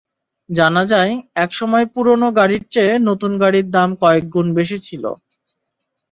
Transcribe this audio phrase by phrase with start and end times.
[0.49, 1.13] জানা যায়,
[1.37, 5.03] একসময় পুরোনো গাড়ির চেয়ে নতুন গাড়ির দাম কয়েক গুণ বেশি ছিল।